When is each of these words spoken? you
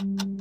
you 0.00 0.37